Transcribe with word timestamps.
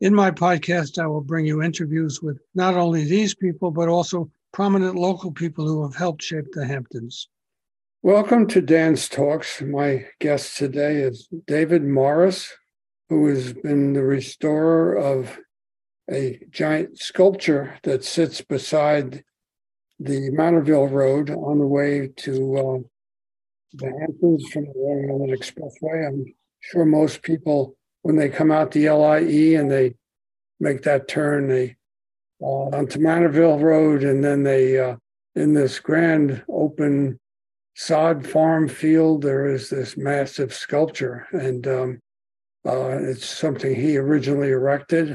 In 0.00 0.12
my 0.12 0.32
podcast, 0.32 0.98
I 0.98 1.06
will 1.06 1.20
bring 1.20 1.46
you 1.46 1.62
interviews 1.62 2.20
with 2.20 2.40
not 2.54 2.74
only 2.74 3.04
these 3.04 3.34
people, 3.34 3.70
but 3.70 3.88
also 3.88 4.28
prominent 4.52 4.96
local 4.96 5.30
people 5.30 5.68
who 5.68 5.84
have 5.84 5.94
helped 5.94 6.22
shape 6.22 6.46
the 6.52 6.66
Hamptons. 6.66 7.28
Welcome 8.02 8.48
to 8.48 8.60
Dan's 8.60 9.08
Talks. 9.08 9.62
My 9.62 10.04
guest 10.20 10.56
today 10.56 10.96
is 10.96 11.28
David 11.46 11.84
Morris, 11.84 12.52
who 13.08 13.28
has 13.28 13.52
been 13.52 13.92
the 13.92 14.02
restorer 14.02 14.96
of 14.96 15.38
a 16.10 16.40
giant 16.50 16.98
sculpture 16.98 17.78
that 17.84 18.04
sits 18.04 18.40
beside 18.40 19.22
the 20.00 20.30
Manorville 20.30 20.90
Road 20.90 21.30
on 21.30 21.60
the 21.60 21.66
way 21.66 22.08
to 22.16 22.56
uh, 22.56 22.78
the 23.74 23.92
Hamptons 24.00 24.48
from 24.48 24.64
the 24.64 24.72
Long 24.74 25.08
Island 25.08 25.38
Expressway. 25.38 26.08
I'm 26.08 26.34
sure 26.60 26.84
most 26.84 27.22
people, 27.22 27.76
when 28.04 28.16
they 28.16 28.28
come 28.28 28.52
out 28.52 28.70
the 28.70 28.90
LIE 28.90 29.58
and 29.58 29.70
they 29.70 29.94
make 30.60 30.82
that 30.82 31.08
turn, 31.08 31.48
they 31.48 31.74
uh, 32.42 32.68
onto 32.76 32.98
Manorville 32.98 33.60
Road, 33.60 34.04
and 34.04 34.22
then 34.22 34.42
they 34.42 34.78
uh, 34.78 34.96
in 35.34 35.54
this 35.54 35.80
grand 35.80 36.44
open 36.50 37.18
sod 37.74 38.26
farm 38.26 38.68
field, 38.68 39.22
there 39.22 39.46
is 39.46 39.70
this 39.70 39.96
massive 39.96 40.52
sculpture, 40.52 41.26
and 41.32 41.66
um, 41.66 42.00
uh, 42.68 42.90
it's 42.90 43.26
something 43.26 43.74
he 43.74 43.96
originally 43.96 44.50
erected. 44.50 45.12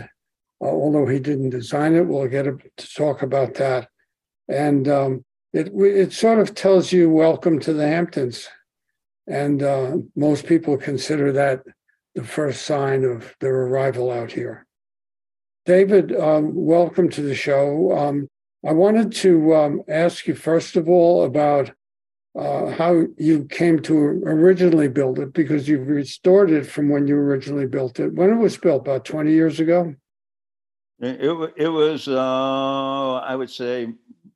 Uh, 0.59 0.65
although 0.65 1.05
he 1.05 1.19
didn't 1.19 1.51
design 1.51 1.95
it, 1.95 2.07
we'll 2.07 2.27
get 2.27 2.45
to 2.77 2.93
talk 2.95 3.21
about 3.21 3.53
that. 3.53 3.87
And 4.47 4.87
um, 4.87 5.23
it 5.53 5.71
it 5.75 6.11
sort 6.11 6.39
of 6.39 6.55
tells 6.55 6.91
you 6.91 7.11
welcome 7.11 7.59
to 7.59 7.71
the 7.71 7.87
Hamptons, 7.87 8.49
and 9.27 9.61
uh, 9.61 9.97
most 10.15 10.47
people 10.47 10.75
consider 10.75 11.31
that 11.33 11.61
the 12.15 12.23
first 12.23 12.63
sign 12.63 13.03
of 13.03 13.35
their 13.39 13.55
arrival 13.55 14.11
out 14.11 14.31
here. 14.31 14.65
David, 15.65 16.15
um, 16.15 16.53
welcome 16.53 17.09
to 17.09 17.21
the 17.21 17.35
show. 17.35 17.97
Um, 17.97 18.27
I 18.65 18.73
wanted 18.73 19.13
to 19.13 19.55
um, 19.55 19.81
ask 19.87 20.27
you 20.27 20.35
first 20.35 20.75
of 20.75 20.89
all 20.89 21.23
about 21.23 21.71
uh, 22.37 22.67
how 22.67 23.05
you 23.17 23.45
came 23.45 23.79
to 23.81 23.95
originally 23.95 24.87
build 24.87 25.19
it 25.19 25.33
because 25.33 25.67
you've 25.67 25.87
restored 25.87 26.51
it 26.51 26.65
from 26.65 26.89
when 26.89 27.07
you 27.07 27.15
originally 27.15 27.65
built 27.65 27.99
it. 27.99 28.13
When 28.13 28.29
it 28.29 28.35
was 28.35 28.57
built, 28.57 28.81
about 28.81 29.05
20 29.05 29.31
years 29.31 29.59
ago? 29.59 29.95
It, 30.99 31.53
it, 31.55 31.69
was, 31.69 32.07
uh, 32.07 33.15
I 33.15 33.35
would 33.35 33.49
say, 33.49 33.93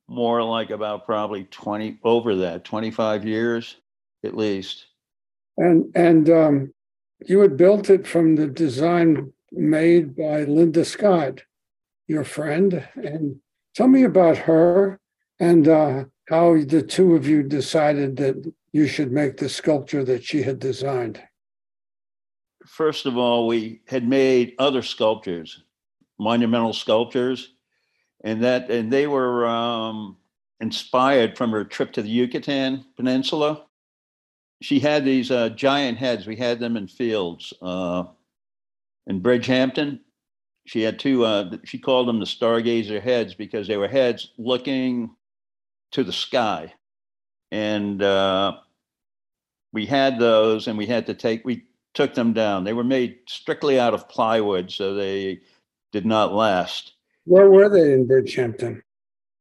more 0.07 0.43
like 0.43 0.69
about 0.69 1.05
probably 1.05 1.45
20 1.45 1.99
over 2.03 2.35
that 2.35 2.63
25 2.63 3.25
years 3.25 3.77
at 4.23 4.35
least 4.35 4.85
and 5.57 5.91
and 5.95 6.29
um, 6.29 6.73
you 7.25 7.39
had 7.39 7.57
built 7.57 7.89
it 7.89 8.05
from 8.05 8.35
the 8.35 8.47
design 8.47 9.31
made 9.51 10.15
by 10.15 10.43
linda 10.43 10.83
scott 10.83 11.43
your 12.07 12.23
friend 12.23 12.85
and 12.95 13.39
tell 13.75 13.87
me 13.87 14.03
about 14.03 14.37
her 14.37 14.99
and 15.39 15.67
uh, 15.67 16.03
how 16.29 16.53
the 16.63 16.81
two 16.81 17.15
of 17.15 17.27
you 17.27 17.43
decided 17.43 18.15
that 18.15 18.53
you 18.71 18.87
should 18.87 19.11
make 19.11 19.37
the 19.37 19.49
sculpture 19.49 20.03
that 20.03 20.23
she 20.23 20.41
had 20.41 20.59
designed 20.59 21.21
first 22.65 23.05
of 23.05 23.17
all 23.17 23.47
we 23.47 23.81
had 23.87 24.07
made 24.07 24.53
other 24.59 24.81
sculptures 24.81 25.63
monumental 26.19 26.73
sculptures 26.73 27.53
and 28.23 28.43
that 28.43 28.71
and 28.71 28.91
they 28.91 29.07
were 29.07 29.45
um, 29.45 30.17
inspired 30.63 31.37
from 31.37 31.51
her 31.51 31.65
trip 31.65 31.91
to 31.93 32.01
the 32.01 32.09
Yucatan 32.09 32.85
Peninsula. 32.95 33.65
She 34.63 34.79
had 34.79 35.03
these 35.03 35.29
uh, 35.29 35.49
giant 35.49 35.97
heads. 35.97 36.25
We 36.25 36.37
had 36.37 36.57
them 36.57 36.77
in 36.77 36.87
fields 36.87 37.53
uh, 37.61 38.05
in 39.05 39.21
Bridgehampton. 39.21 39.99
She 40.65 40.81
had 40.83 40.99
two. 40.99 41.25
Uh, 41.25 41.57
she 41.65 41.77
called 41.77 42.07
them 42.07 42.21
the 42.21 42.25
stargazer 42.25 43.01
heads 43.01 43.35
because 43.35 43.67
they 43.67 43.75
were 43.75 43.89
heads 43.89 44.31
looking 44.37 45.13
to 45.91 46.05
the 46.05 46.13
sky, 46.13 46.73
and 47.51 48.01
uh, 48.01 48.53
we 49.73 49.85
had 49.85 50.17
those, 50.17 50.69
and 50.69 50.77
we 50.77 50.85
had 50.85 51.07
to 51.07 51.13
take. 51.13 51.43
We 51.43 51.65
took 51.93 52.13
them 52.13 52.31
down. 52.31 52.63
They 52.63 52.71
were 52.71 52.85
made 52.85 53.17
strictly 53.27 53.77
out 53.77 53.93
of 53.93 54.07
plywood, 54.07 54.71
so 54.71 54.93
they 54.93 55.41
did 55.91 56.05
not 56.05 56.33
last. 56.33 56.93
Where 57.25 57.49
were 57.49 57.67
they 57.67 57.91
in 57.91 58.07
Bridgehampton? 58.07 58.81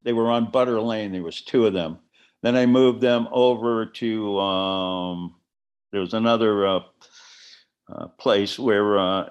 They 0.02 0.14
were 0.14 0.32
on 0.32 0.50
Butter 0.50 0.80
Lane. 0.80 1.12
There 1.12 1.22
was 1.22 1.42
two 1.42 1.64
of 1.64 1.74
them. 1.74 2.00
Then 2.42 2.56
I 2.56 2.66
moved 2.66 3.00
them 3.00 3.28
over 3.30 3.86
to 3.86 4.38
um, 4.40 5.34
there 5.92 6.00
was 6.00 6.14
another 6.14 6.66
uh, 6.66 6.80
uh, 7.92 8.06
place 8.18 8.58
where 8.58 8.98
uh, 8.98 9.30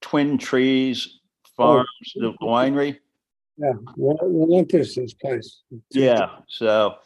Twin 0.00 0.38
Trees 0.38 1.20
Farms, 1.56 1.88
oh. 2.16 2.20
the 2.20 2.32
winery. 2.42 2.98
Yeah, 3.58 3.72
Relentless's 3.96 5.12
place. 5.12 5.60
Yeah. 5.90 6.38
So 6.48 6.96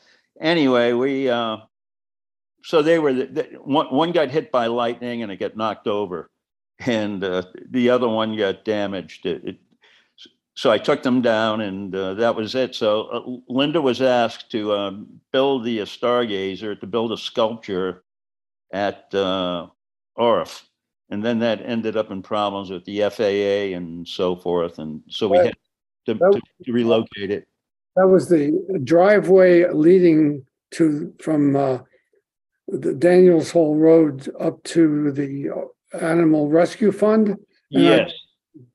anyway, 0.41 0.93
we 0.93 1.29
uh, 1.29 1.57
so 2.63 2.81
they 2.81 3.01
were 3.01 3.13
the, 3.13 3.27
the, 3.27 3.43
one 3.65 3.87
one 3.87 4.13
got 4.13 4.31
hit 4.31 4.53
by 4.53 4.69
lightning 4.69 5.23
and 5.23 5.33
it 5.33 5.41
got 5.41 5.57
knocked 5.57 5.89
over, 5.89 6.31
and 6.79 7.25
uh, 7.25 7.43
the 7.71 7.91
other 7.91 8.09
one 8.09 8.37
got 8.37 8.65
damaged. 8.65 9.27
It, 9.27 9.45
it 9.45 9.59
so 10.55 10.71
I 10.71 10.79
took 10.79 11.03
them 11.03 11.21
down, 11.21 11.61
and 11.63 11.95
uh, 11.95 12.15
that 12.15 12.37
was 12.37 12.55
it. 12.55 12.75
So 12.75 13.03
uh, 13.03 13.53
Linda 13.53 13.81
was 13.81 14.01
asked 14.01 14.51
to 14.53 14.73
um, 14.73 15.21
build 15.33 15.65
the 15.65 15.79
Stargazer, 15.81 16.79
to 16.79 16.87
build 16.87 17.13
a 17.13 17.17
sculpture 17.17 18.05
at 18.73 19.13
uh, 19.13 19.67
ARF, 20.17 20.69
and 21.11 21.25
then 21.25 21.41
that 21.41 21.61
ended 21.65 21.97
up 21.97 22.13
in 22.13 22.23
problems 22.23 22.71
with 22.71 22.85
the 22.85 23.01
FAA 23.11 23.77
and 23.77 24.07
so 24.07 24.37
forth, 24.37 24.79
and 24.79 25.03
so 25.09 25.29
we 25.29 25.39
had 25.39 25.57
to, 26.07 26.15
to, 26.15 26.41
to 26.65 26.73
relocate 26.73 27.31
it. 27.31 27.49
That 27.97 28.07
was 28.07 28.29
the 28.29 28.81
driveway 28.85 29.69
leading 29.71 30.45
to 30.73 31.13
from 31.21 31.57
uh, 31.57 31.79
the 32.69 32.95
Daniels 32.95 33.51
Hole 33.51 33.77
Road 33.77 34.29
up 34.39 34.63
to 34.65 35.11
the 35.11 35.51
Animal 36.01 36.49
Rescue 36.49 36.93
Fund. 36.93 37.37
Yes. 37.71 38.13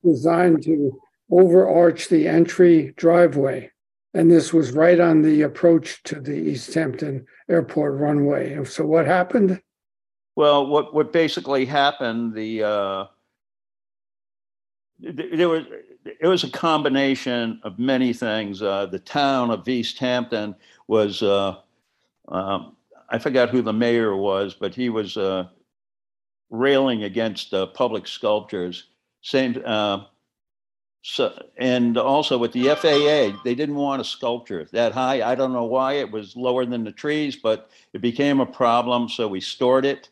Designed 0.04 0.64
to 0.64 1.00
overarch 1.32 2.08
the 2.08 2.28
entry 2.28 2.94
driveway. 2.98 3.72
And 4.14 4.30
this 4.30 4.52
was 4.52 4.72
right 4.72 5.00
on 5.00 5.22
the 5.22 5.44
approach 5.44 6.02
to 6.04 6.20
the 6.20 6.34
East 6.34 6.74
Hampton 6.74 7.28
Airport 7.50 8.00
runway. 8.00 8.64
So 8.66 8.86
what 8.86 9.06
happened? 9.06 9.62
Well, 10.36 10.68
what 10.68 10.94
what 10.94 11.14
basically 11.14 11.66
happened, 11.66 12.34
the 12.34 12.64
uh, 12.64 13.06
there 15.00 15.50
was 15.50 15.66
it 16.06 16.28
was 16.28 16.44
a 16.44 16.50
combination 16.50 17.60
of 17.64 17.78
many 17.78 18.14
things. 18.14 18.62
Uh, 18.62 18.86
the 18.88 19.00
town 19.00 19.52
of 19.52 19.68
East 19.68 20.00
Hampton 20.00 20.56
was 20.88 21.22
uh, 21.22 21.58
um, 22.30 22.78
I 23.10 23.20
forgot 23.20 23.50
who 23.50 23.62
the 23.62 23.74
mayor 23.74 24.16
was, 24.16 24.54
but 24.54 24.74
he 24.74 24.90
was 24.90 25.18
uh, 25.18 25.48
railing 26.50 27.04
against 27.04 27.54
uh, 27.54 27.66
public 27.68 28.08
sculptures. 28.08 28.86
Same 29.22 29.62
uh, 29.66 30.06
so, 31.01 31.42
and 31.57 31.98
also 31.98 32.38
with 32.38 32.51
the 32.51 32.66
FAA, 32.75 33.42
they 33.44 33.56
didn't 33.56 33.75
want 33.75 34.01
a 34.01 34.06
sculpture 34.06 34.68
that 34.72 34.92
high. 34.92 35.22
I 35.22 35.34
don't 35.34 35.54
know 35.54 35.63
why 35.63 35.94
it 35.94 36.12
was 36.12 36.36
lower 36.36 36.66
than 36.66 36.84
the 36.84 36.92
trees, 36.92 37.38
but 37.38 37.69
it 37.94 38.01
became 38.01 38.42
a 38.42 38.46
problem. 38.46 39.07
So 39.07 39.28
we 39.28 39.40
stored 39.40 39.86
it, 39.86 40.10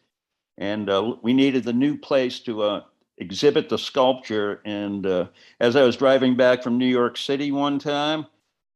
and 0.57 0.89
uh, 0.89 1.15
we 1.21 1.33
needed 1.33 1.65
the 1.65 1.73
new 1.73 1.97
place 1.97 2.39
to 2.41 2.63
uh, 2.63 2.81
exhibit 3.17 3.67
the 3.67 3.77
sculpture. 3.77 4.61
And 4.63 5.05
uh, 5.05 5.27
as 5.59 5.75
I 5.75 5.83
was 5.83 5.97
driving 5.97 6.37
back 6.37 6.63
from 6.63 6.77
New 6.77 6.87
York 6.87 7.17
City 7.17 7.51
one 7.51 7.79
time, 7.79 8.25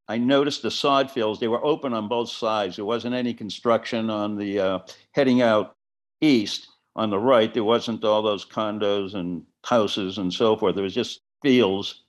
I 0.10 0.18
noticed 0.18 0.63
the 0.63 0.72
sod 0.72 1.10
fields. 1.10 1.40
They 1.40 1.48
were 1.48 1.63
open 1.63 1.94
on 1.94 2.10
both 2.10 2.30
sides. 2.30 2.75
There 2.75 2.84
wasn't 2.84 3.16
any 3.16 3.34
construction 3.34 4.10
on 4.10 4.36
the 4.36 4.60
uh, 4.60 4.80
heading 5.13 5.42
out 5.42 5.75
east. 6.19 6.68
On 6.98 7.10
the 7.10 7.18
right, 7.18 7.54
there 7.54 7.63
wasn't 7.63 8.04
all 8.04 8.22
those 8.22 8.44
condos 8.44 9.13
and 9.13 9.44
houses 9.63 10.18
and 10.18 10.34
so 10.34 10.58
forth. 10.58 10.75
There 10.75 10.84
was 10.84 10.94
just 10.94 11.22
fields. 11.42 12.04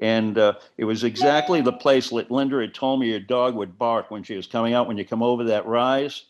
And 0.00 0.36
uh, 0.38 0.54
it 0.76 0.84
was 0.84 1.04
exactly 1.04 1.60
the 1.60 1.72
place 1.72 2.10
that 2.10 2.30
Linda 2.30 2.60
had 2.60 2.74
told 2.74 3.00
me 3.00 3.10
your 3.10 3.20
dog 3.20 3.54
would 3.54 3.78
bark 3.78 4.10
when 4.10 4.22
she 4.22 4.36
was 4.36 4.46
coming 4.46 4.74
out. 4.74 4.88
When 4.88 4.98
you 4.98 5.04
come 5.04 5.22
over 5.22 5.44
that 5.44 5.66
rise, 5.66 6.24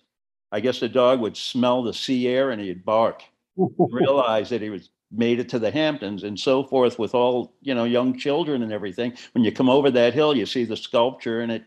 I 0.53 0.61
guess 0.61 0.81
the 0.81 0.89
dog 0.89 1.21
would 1.21 1.37
smell 1.37 1.83
the 1.83 1.95
sea 1.95 2.29
air 2.29 2.51
and 2.51 2.61
he'd 2.61 2.85
bark. 2.85 3.23
realize 3.79 4.51
that 4.51 4.63
he 4.63 4.71
was 4.71 4.91
made 5.11 5.39
it 5.39 5.49
to 5.49 5.59
the 5.59 5.71
Hamptons 5.71 6.25
and 6.25 6.39
so 6.39 6.65
forth 6.65 6.99
with 6.99 7.15
all, 7.15 7.55
you 7.63 7.75
know, 7.75 7.85
young 7.85 8.19
children 8.19 8.63
and 8.63 8.73
everything. 8.73 9.17
When 9.33 9.45
you 9.45 9.53
come 9.53 9.69
over 9.69 9.91
that 9.91 10.15
hill, 10.15 10.37
you 10.37 10.47
see 10.47 10.65
the 10.65 10.77
sculpture 10.77 11.41
and 11.41 11.53
it, 11.53 11.65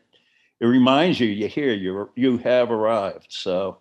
it 0.60 0.66
reminds 0.66 1.20
you, 1.20 1.28
you 1.28 1.48
hear 1.48 1.74
you, 1.74 2.10
you 2.16 2.38
have 2.40 2.72
arrived. 2.72 3.28
So, 3.30 3.78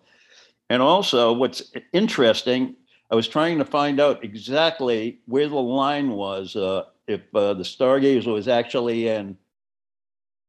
and 0.69 0.81
also 0.81 1.33
what's 1.33 1.71
interesting, 1.91 2.75
I 3.09 3.15
was 3.15 3.27
trying 3.27 3.57
to 3.59 3.65
find 3.65 3.99
out 3.99 4.23
exactly 4.23 5.19
where 5.25 5.47
the 5.47 5.55
line 5.55 6.11
was, 6.11 6.55
uh, 6.55 6.83
if 7.07 7.21
uh, 7.33 7.53
the 7.53 7.63
Stargazer 7.63 8.33
was 8.33 8.47
actually 8.47 9.07
in 9.07 9.37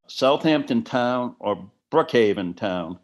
Southampton 0.08 0.82
town 0.82 1.36
or 1.38 1.70
Brookhaven 1.92 2.56
town 2.56 2.98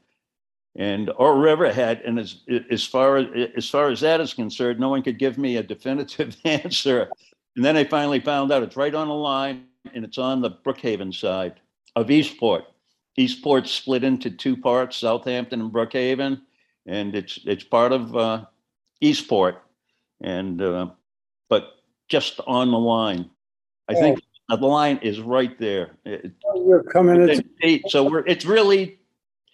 and 0.77 1.11
or 1.17 1.39
Riverhead. 1.39 2.03
And 2.05 2.19
as 2.19 2.41
as 2.71 2.85
far 2.85 3.19
as 3.19 3.27
as 3.57 3.69
far 3.69 3.91
as 3.91 4.01
that 4.01 4.21
is 4.21 4.35
concerned, 4.35 4.81
no 4.81 4.89
one 4.89 5.03
could 5.03 5.19
give 5.19 5.39
me 5.39 5.57
a 5.57 5.63
definitive 5.63 6.37
answer. 6.45 7.09
And 7.57 7.65
then 7.65 7.77
I 7.77 7.85
finally 7.85 8.21
found 8.21 8.51
out 8.51 8.63
it's 8.63 8.77
right 8.77 8.95
on 8.95 9.09
the 9.09 9.15
line, 9.15 9.67
and 9.95 10.05
it's 10.05 10.19
on 10.19 10.41
the 10.41 10.51
Brookhaven 10.51 11.15
side 11.15 11.61
of 11.95 12.11
Eastport. 12.11 12.65
Eastport's 13.17 13.71
split 13.71 14.03
into 14.03 14.29
two 14.29 14.57
parts, 14.57 14.97
Southampton 14.97 15.61
and 15.61 15.73
Brookhaven, 15.73 16.41
and 16.87 17.15
it's 17.15 17.39
it's 17.45 17.63
part 17.63 17.93
of 17.93 18.17
uh, 18.17 18.45
Eastport, 19.01 19.63
and 20.21 20.61
uh, 20.61 20.89
but 21.49 21.75
just 22.09 22.41
on 22.47 22.71
the 22.71 22.79
line. 22.79 23.31
I 23.89 23.95
think 23.95 24.21
the 24.49 24.57
line 24.57 24.99
is 25.03 25.21
right 25.21 25.59
there. 25.59 25.97
It- 26.05 26.33
You're 26.55 26.83
coming 26.85 27.29
into, 27.29 27.89
so 27.89 28.09
we're 28.09 28.27
it's 28.27 28.45
really 28.45 28.99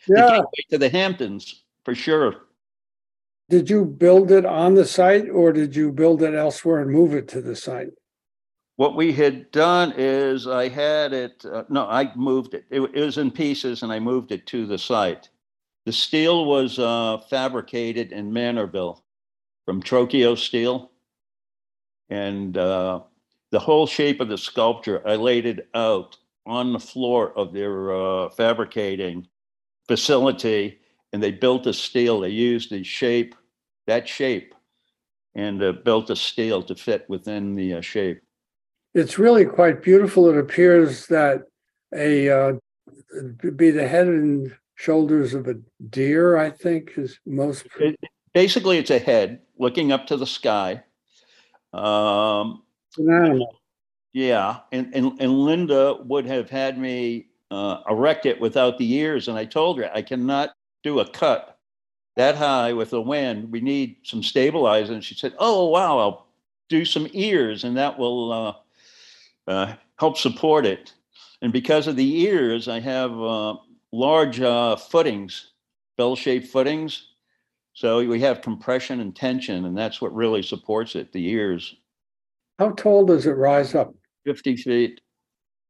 yeah. 0.06 0.42
to 0.70 0.78
the 0.78 0.88
Hamptons 0.88 1.62
for 1.84 1.94
sure. 1.94 2.34
Did 3.48 3.68
you 3.68 3.84
build 3.84 4.30
it 4.30 4.46
on 4.46 4.74
the 4.74 4.84
site 4.84 5.28
or 5.28 5.52
did 5.52 5.74
you 5.74 5.90
build 5.90 6.22
it 6.22 6.34
elsewhere 6.34 6.80
and 6.80 6.90
move 6.90 7.14
it 7.14 7.26
to 7.28 7.40
the 7.40 7.56
site? 7.56 7.88
What 8.76 8.94
we 8.96 9.12
had 9.12 9.50
done 9.50 9.92
is 9.96 10.46
I 10.46 10.68
had 10.68 11.12
it, 11.12 11.44
uh, 11.44 11.64
no, 11.68 11.86
I 11.86 12.14
moved 12.14 12.54
it. 12.54 12.64
it. 12.70 12.80
It 12.80 13.04
was 13.04 13.18
in 13.18 13.30
pieces 13.32 13.82
and 13.82 13.92
I 13.92 13.98
moved 13.98 14.30
it 14.30 14.46
to 14.46 14.66
the 14.66 14.78
site. 14.78 15.28
The 15.84 15.92
steel 15.92 16.44
was 16.44 16.78
uh, 16.78 17.18
fabricated 17.28 18.12
in 18.12 18.30
Manorville 18.30 19.02
from 19.64 19.82
Trocchio 19.82 20.36
Steel. 20.36 20.90
And 22.08 22.56
uh, 22.56 23.00
the 23.50 23.60
whole 23.60 23.86
shape 23.86 24.20
of 24.20 24.28
the 24.28 24.38
sculpture, 24.38 25.06
I 25.06 25.16
laid 25.16 25.46
it 25.46 25.68
out 25.74 26.16
on 26.46 26.72
the 26.72 26.80
floor 26.80 27.36
of 27.36 27.52
their 27.52 27.94
uh, 27.94 28.30
fabricating 28.30 29.28
facility 29.86 30.80
and 31.12 31.22
they 31.22 31.32
built 31.32 31.66
a 31.66 31.72
steel. 31.72 32.20
They 32.20 32.30
used 32.30 32.70
the 32.70 32.84
shape, 32.84 33.34
that 33.86 34.08
shape, 34.08 34.54
and 35.34 35.62
uh, 35.62 35.72
built 35.72 36.10
a 36.10 36.16
steel 36.16 36.62
to 36.64 36.74
fit 36.74 37.08
within 37.08 37.54
the 37.54 37.74
uh, 37.74 37.80
shape. 37.80 38.20
It's 38.94 39.18
really 39.18 39.44
quite 39.44 39.82
beautiful. 39.82 40.28
It 40.28 40.38
appears 40.38 41.06
that 41.06 41.42
a 41.94 42.28
uh, 42.28 42.52
be 43.56 43.70
the 43.70 43.86
head 43.86 44.06
and 44.08 44.54
shoulders 44.74 45.34
of 45.34 45.46
a 45.48 45.54
deer, 45.90 46.36
I 46.36 46.50
think, 46.50 46.92
is 46.96 47.18
most. 47.26 47.66
It, 47.78 47.98
basically, 48.34 48.78
it's 48.78 48.90
a 48.90 48.98
head 48.98 49.40
looking 49.58 49.92
up 49.92 50.06
to 50.08 50.16
the 50.16 50.26
sky. 50.26 50.82
Um, 51.72 52.62
an 52.98 53.10
animal. 53.10 53.60
yeah, 54.12 54.60
and, 54.72 54.94
and 54.94 55.20
and 55.20 55.38
Linda 55.38 55.98
would 56.04 56.26
have 56.26 56.50
had 56.50 56.78
me 56.78 57.28
uh, 57.50 57.82
erect 57.88 58.26
it 58.26 58.40
without 58.40 58.78
the 58.78 58.92
ears, 58.94 59.28
and 59.28 59.38
I 59.38 59.44
told 59.44 59.78
her 59.78 59.90
I 59.94 60.02
cannot 60.02 60.50
do 60.82 61.00
a 61.00 61.08
cut 61.08 61.58
that 62.16 62.36
high 62.36 62.72
with 62.72 62.90
the 62.90 63.00
wind. 63.00 63.50
We 63.50 63.60
need 63.60 63.96
some 64.02 64.22
stabilizing. 64.22 64.96
And 64.96 65.04
she 65.04 65.14
said, 65.14 65.34
"Oh 65.38 65.68
wow, 65.68 65.98
I'll 65.98 66.26
do 66.68 66.84
some 66.84 67.08
ears, 67.12 67.64
and 67.64 67.76
that 67.76 67.98
will 67.98 68.32
uh, 68.32 68.54
uh, 69.50 69.74
help 69.96 70.18
support 70.18 70.66
it." 70.66 70.92
And 71.42 71.52
because 71.52 71.86
of 71.86 71.96
the 71.96 72.20
ears, 72.22 72.68
I 72.68 72.80
have 72.80 73.12
uh, 73.18 73.56
large 73.92 74.40
uh, 74.40 74.76
footings, 74.76 75.52
bell-shaped 75.96 76.46
footings. 76.46 77.06
So 77.80 78.06
we 78.06 78.20
have 78.20 78.42
compression 78.42 79.00
and 79.00 79.16
tension, 79.16 79.64
and 79.64 79.74
that's 79.74 80.02
what 80.02 80.14
really 80.14 80.42
supports 80.42 80.96
it. 80.96 81.12
The 81.12 81.26
ears, 81.30 81.76
How 82.58 82.72
tall 82.72 83.06
does 83.06 83.24
it 83.24 83.30
rise 83.30 83.74
up? 83.74 83.94
50 84.26 84.56
feet. 84.56 85.00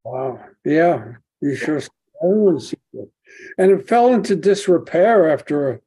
Wow. 0.02 0.40
Yeah, 0.64 1.04
you 1.40 1.54
sure. 1.54 1.80
everyone 2.20 2.58
sees 2.58 2.80
it. 2.94 3.08
And 3.58 3.70
it 3.70 3.86
fell 3.86 4.12
into 4.12 4.34
disrepair 4.34 5.30
after 5.30 5.82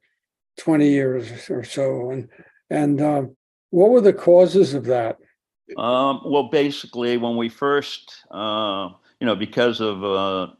20 0.60 0.88
years 0.88 1.50
or 1.50 1.62
so. 1.62 2.10
And 2.12 2.30
and 2.70 3.02
um, 3.02 3.36
what 3.68 3.90
were 3.90 4.00
the 4.00 4.14
causes 4.14 4.72
of 4.72 4.86
that? 4.86 5.18
Um, 5.76 6.22
well, 6.24 6.48
basically, 6.48 7.18
when 7.18 7.36
we 7.36 7.50
first, 7.50 8.24
uh, 8.30 8.88
you 9.20 9.26
know, 9.26 9.36
because 9.36 9.82
of 9.82 10.02
uh, 10.02 10.54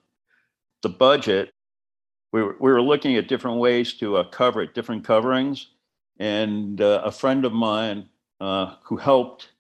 the 0.83 0.91
budget, 0.91 1.54
we 2.35 2.43
were, 2.43 2.57
we 2.59 2.73
were 2.73 2.83
looking 2.83 3.15
at 3.15 3.29
different 3.29 3.59
ways 3.59 3.95
to 3.95 4.17
uh, 4.17 4.25
cover 4.25 4.61
it, 4.61 4.75
different 4.75 5.05
coverings. 5.05 5.69
And 6.19 6.81
uh, 6.81 7.03
a 7.05 7.13
friend 7.13 7.45
of 7.45 7.53
mine 7.53 8.09
uh, 8.41 8.75
who 8.83 8.97
helped 8.97 9.51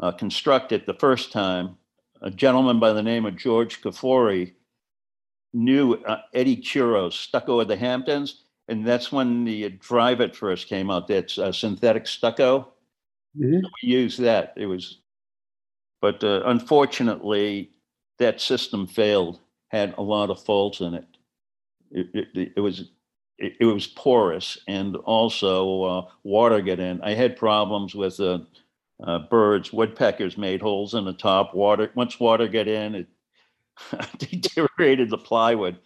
uh, 0.00 0.10
construct 0.10 0.72
it 0.72 0.86
the 0.86 0.94
first 0.94 1.30
time, 1.30 1.76
a 2.20 2.32
gentleman 2.32 2.80
by 2.80 2.92
the 2.92 3.02
name 3.02 3.24
of 3.26 3.36
George 3.36 3.80
Kafori, 3.80 4.54
knew 5.52 5.94
uh, 5.94 6.22
Eddie 6.34 6.56
Churros, 6.56 7.12
stucco 7.12 7.60
of 7.60 7.68
the 7.68 7.76
Hamptons. 7.76 8.42
And 8.66 8.84
that's 8.84 9.12
when 9.12 9.44
the 9.44 9.70
Dryvit 9.70 10.34
first 10.34 10.66
came 10.66 10.90
out. 10.90 11.06
That's 11.06 11.38
uh, 11.38 11.52
synthetic 11.52 12.08
stucco 12.08 12.72
Mhm. 13.38 13.62
we 13.62 13.88
used 13.88 14.20
that. 14.20 14.54
It 14.56 14.66
was, 14.66 14.98
but 16.00 16.24
uh, 16.24 16.42
unfortunately, 16.46 17.70
that 18.18 18.40
system 18.40 18.86
failed. 18.88 19.38
Had 19.68 19.94
a 19.98 20.02
lot 20.02 20.30
of 20.30 20.42
faults 20.44 20.80
in 20.80 20.94
it. 20.94 21.13
It, 21.94 22.08
it, 22.12 22.52
it 22.56 22.60
was 22.60 22.90
it, 23.38 23.54
it 23.60 23.64
was 23.64 23.86
porous 23.86 24.58
and 24.68 24.96
also 24.96 25.82
uh, 25.82 26.02
water 26.22 26.60
get 26.60 26.80
in. 26.80 27.00
I 27.02 27.14
had 27.14 27.36
problems 27.36 27.94
with 27.94 28.18
uh, 28.20 28.40
uh, 29.02 29.20
birds. 29.30 29.72
Woodpeckers 29.72 30.36
made 30.36 30.60
holes 30.60 30.94
in 30.94 31.04
the 31.04 31.12
top. 31.12 31.54
Water 31.54 31.90
once 31.94 32.20
water 32.20 32.48
get 32.48 32.68
in, 32.68 32.94
it 32.94 33.06
deteriorated 34.18 35.10
the 35.10 35.18
plywood. 35.18 35.78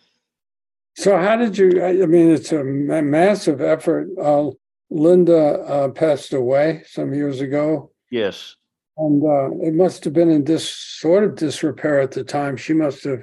So 0.96 1.16
how 1.16 1.36
did 1.36 1.56
you? 1.56 1.84
I 1.84 2.06
mean, 2.06 2.30
it's 2.30 2.52
a 2.52 2.64
ma- 2.64 3.02
massive 3.02 3.60
effort. 3.60 4.08
Uh, 4.20 4.50
Linda 4.90 5.60
uh, 5.60 5.88
passed 5.90 6.32
away 6.32 6.82
some 6.86 7.14
years 7.14 7.40
ago, 7.40 7.92
Yes, 8.10 8.56
and 8.96 9.22
uh, 9.22 9.50
it 9.66 9.74
must 9.74 10.02
have 10.04 10.12
been 10.12 10.30
in 10.30 10.44
this 10.44 10.68
sort 10.68 11.22
of 11.22 11.36
disrepair 11.36 12.00
at 12.00 12.10
the 12.10 12.24
time. 12.24 12.56
She 12.56 12.72
must 12.72 13.04
have 13.04 13.22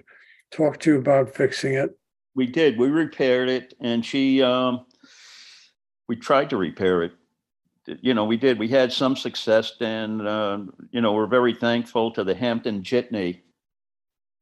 talked 0.51 0.83
to 0.83 0.93
you 0.93 0.99
about 0.99 1.35
fixing 1.35 1.73
it. 1.73 1.97
We 2.35 2.45
did. 2.45 2.77
We 2.77 2.89
repaired 2.89 3.49
it, 3.49 3.73
and 3.79 4.05
she, 4.05 4.43
um, 4.43 4.85
we 6.07 6.17
tried 6.17 6.49
to 6.49 6.57
repair 6.57 7.03
it. 7.03 7.13
You 8.01 8.13
know, 8.13 8.25
we 8.25 8.35
did. 8.35 8.59
We 8.59 8.67
had 8.67 8.91
some 8.91 9.15
success, 9.15 9.73
and 9.79 10.21
uh, 10.21 10.59
you 10.91 11.01
know, 11.01 11.13
we're 11.13 11.27
very 11.27 11.53
thankful 11.53 12.11
to 12.11 12.23
the 12.23 12.35
Hampton 12.35 12.83
Jitney. 12.83 13.41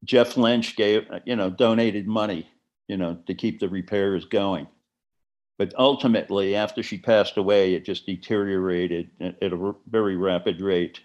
Geoff 0.04 0.36
Lynch 0.38 0.76
gave, 0.76 1.08
you 1.26 1.36
know, 1.36 1.50
donated 1.50 2.08
money, 2.08 2.50
you 2.88 2.98
know, 2.98 3.20
to 3.28 3.34
keep 3.34 3.60
the 3.60 3.70
repairs 3.70 4.26
going. 4.26 4.68
But 5.58 5.74
ultimately, 5.78 6.56
after 6.56 6.82
she 6.82 6.98
passed 6.98 7.38
away, 7.38 7.74
it 7.76 7.86
just 7.86 8.06
deteriorated 8.06 9.12
at 9.22 9.54
a 9.54 9.74
very 9.88 10.18
rapid 10.18 10.62
rate. 10.62 11.00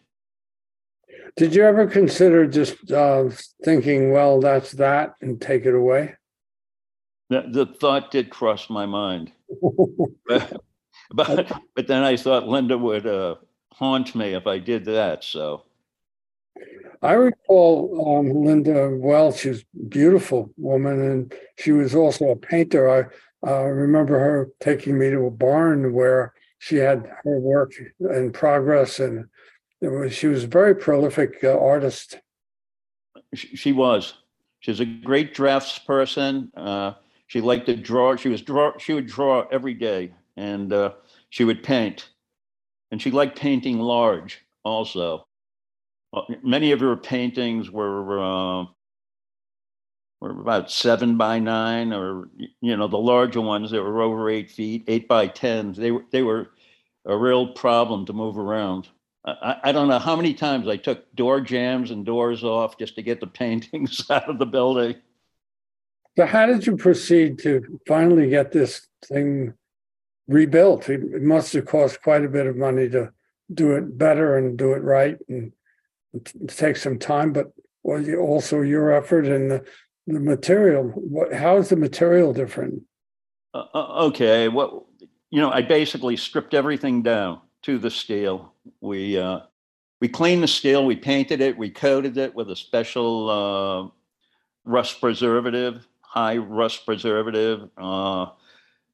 Did 1.37 1.55
you 1.55 1.65
ever 1.65 1.87
consider 1.87 2.47
just 2.47 2.91
uh, 2.91 3.29
thinking, 3.65 4.11
well, 4.11 4.41
that's 4.41 4.73
that, 4.73 5.15
and 5.21 5.41
take 5.41 5.67
it 5.67 5.75
away? 5.75 6.15
The, 7.31 7.45
the 7.49 7.67
thought 7.67 8.11
did 8.11 8.31
cross 8.31 8.71
my 8.71 8.87
mind. 8.87 9.33
but 10.27 10.63
but 11.13 11.63
but 11.75 11.87
then 11.87 12.03
I 12.03 12.17
thought 12.17 12.49
Linda 12.49 12.77
would 12.77 13.07
uh, 13.07 13.37
haunt 13.73 14.15
me 14.15 14.35
if 14.35 14.47
I 14.47 14.59
did 14.59 14.85
that. 14.87 15.25
So 15.25 15.65
I 17.03 17.13
recall 17.13 18.19
um, 18.19 18.45
Linda 18.45 18.91
well. 18.97 19.33
She 19.33 19.51
was 19.51 19.61
a 19.61 19.85
beautiful 19.85 20.51
woman, 20.57 21.01
and 21.01 21.35
she 21.59 21.73
was 21.73 21.95
also 21.95 22.31
a 22.31 22.37
painter. 22.37 22.89
I 22.91 23.49
uh, 23.49 23.65
remember 23.65 24.19
her 24.19 24.51
taking 24.61 24.99
me 24.99 25.11
to 25.11 25.27
a 25.27 25.31
barn 25.31 25.93
where 25.93 26.35
she 26.59 26.77
had 26.77 27.09
her 27.25 27.39
work 27.39 27.73
in 28.01 28.33
progress, 28.33 28.99
and 28.99 29.27
it 29.81 29.89
was, 29.89 30.13
she 30.13 30.27
was 30.27 30.45
a 30.45 30.49
very 30.49 30.75
prolific 30.75 31.39
uh, 31.45 31.57
artist. 31.59 32.19
she, 33.35 33.57
she 33.57 33.73
was. 33.73 34.15
She's 34.61 34.81
a 34.81 34.85
great 34.85 35.35
draftsperson. 35.35 36.51
Uh, 36.57 36.95
she 37.29 37.41
liked 37.41 37.67
to 37.67 37.77
draw. 37.77 38.17
She 38.17 38.29
was 38.29 38.43
draw. 38.43 38.77
She 38.79 38.95
would 38.95 39.07
draw 39.07 39.47
every 39.53 39.75
day, 39.75 40.13
and 40.37 40.73
uh, 40.73 40.95
she 41.31 41.45
would 41.45 41.63
paint. 41.63 42.09
And 42.91 43.01
she 43.01 43.11
liked 43.11 43.39
painting 43.39 43.79
large 43.79 44.41
also. 44.65 45.27
Uh, 46.13 46.23
Many 46.43 46.73
of 46.73 46.81
her 46.81 46.97
paintings 46.97 47.71
were 47.71 48.19
uh, 48.19 48.65
were 50.21 50.41
about 50.41 50.71
seven 50.71 51.19
by 51.19 51.39
nine, 51.39 51.93
or 51.93 52.31
you 52.63 52.77
know, 52.77 52.89
the 52.89 52.97
larger 52.97 53.43
ones 53.43 53.71
that 53.71 53.83
were 53.83 54.01
over 54.01 54.31
eight 54.31 54.51
feet, 54.51 54.85
eight 54.89 55.07
by 55.07 55.27
tens. 55.27 55.77
They 55.77 55.91
were 55.91 56.05
they 56.11 56.23
were 56.23 56.51
a 57.05 57.17
real 57.17 57.49
problem 57.49 58.07
to 58.07 58.15
move 58.15 58.39
around. 58.39 58.89
I, 59.27 59.57
I 59.65 59.73
don't 59.73 59.89
know 59.89 59.99
how 59.99 60.17
many 60.17 60.33
times 60.33 60.67
I 60.67 60.79
took 60.79 61.15
door 61.15 61.43
jams 61.43 61.91
and 61.91 62.07
doors 62.07 62.43
off 62.43 62.79
just 62.79 62.95
to 62.97 63.03
get 63.03 63.21
the 63.21 63.27
paintings 63.43 64.11
out 64.11 64.31
of 64.31 64.39
the 64.39 64.47
building. 64.47 64.97
So 66.19 66.27
how 66.27 66.47
did 66.47 66.67
you 66.67 66.77
proceed 66.77 67.39
to 67.43 67.81
finally 67.87 68.29
get 68.29 68.51
this 68.51 68.89
thing 69.05 69.55
rebuilt? 70.27 70.89
It 70.89 71.23
must 71.23 71.53
have 71.53 71.67
cost 71.67 72.03
quite 72.03 72.25
a 72.25 72.29
bit 72.29 72.49
of 72.49 72.57
money 72.57 72.89
to 72.89 73.13
do 73.55 73.77
it 73.77 73.97
better 73.97 74.37
and 74.37 74.59
do 74.59 74.73
it 74.73 74.83
right 74.83 75.17
and 75.29 75.53
it 76.13 76.49
takes 76.49 76.83
some 76.83 76.99
time, 76.99 77.33
but 77.33 77.53
was 77.85 78.13
also 78.19 78.63
your 78.63 78.91
effort 78.91 79.27
and 79.27 79.49
the, 79.49 79.65
the 80.09 80.19
material. 80.19 80.87
What, 80.87 81.33
how 81.33 81.57
is 81.59 81.69
the 81.69 81.77
material 81.77 82.33
different? 82.33 82.83
Uh, 83.55 83.67
uh, 83.73 84.07
okay, 84.07 84.49
what 84.49 84.87
you 85.31 85.41
know, 85.41 85.53
I 85.53 85.63
basically 85.63 86.17
stripped 86.17 86.53
everything 86.53 87.01
down 87.01 87.43
to 87.63 87.79
the 87.79 87.93
steel. 87.93 88.55
We 88.81 89.17
uh, 89.17 89.43
we 90.01 90.09
cleaned 90.09 90.43
the 90.43 90.49
steel, 90.49 90.85
we 90.85 90.97
painted 90.97 91.41
it, 91.41 91.57
we 91.57 91.71
coated 91.71 92.17
it 92.17 92.35
with 92.35 92.51
a 92.51 92.57
special 92.57 93.31
uh, 93.31 93.91
rust 94.65 95.01
preservative, 95.01 95.87
high 96.09 96.39
rust 96.39 96.87
preservative. 96.87 97.69
Uh, 97.77 98.27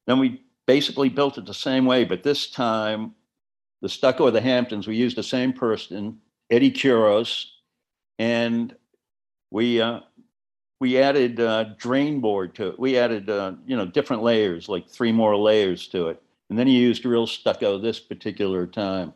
then 0.07 0.19
we 0.19 0.43
basically 0.67 1.09
built 1.09 1.39
it 1.39 1.47
the 1.47 1.55
same 1.55 1.87
way, 1.87 2.05
but 2.05 2.23
this 2.23 2.51
time 2.51 3.15
the 3.83 3.89
stucco 3.89 4.27
of 4.27 4.33
the 4.33 4.41
Hamptons, 4.41 4.89
we 4.89 4.97
used 4.97 5.17
the 5.17 5.23
same 5.23 5.53
person, 5.53 6.19
Eddie 6.51 6.73
Kuros, 6.73 7.45
and 8.19 8.75
we 9.51 9.81
uh, 9.81 10.01
we 10.81 10.99
added 10.99 11.39
uh, 11.39 11.65
drain 11.79 12.21
board 12.21 12.55
to 12.57 12.69
it. 12.69 12.79
We 12.79 12.99
added 12.99 13.31
uh, 13.31 13.53
you 13.67 13.77
know 13.77 13.87
different 13.87 14.23
layers, 14.23 14.69
like 14.69 14.89
three 14.89 15.13
more 15.13 15.37
layers 15.37 15.87
to 15.89 16.09
it, 16.09 16.23
and 16.51 16.59
then 16.59 16.67
he 16.67 16.77
used 16.77 17.05
real 17.05 17.27
stucco 17.27 17.79
this 17.79 18.01
particular 18.01 18.67
time 18.67 19.13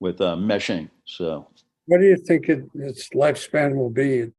with 0.00 0.20
uh, 0.20 0.36
meshing. 0.36 0.90
So, 1.04 1.48
What 1.86 1.98
do 1.98 2.06
you 2.06 2.16
think 2.16 2.48
it, 2.48 2.64
its 2.74 3.08
lifespan 3.10 3.76
will 3.76 3.90
be 3.90 4.32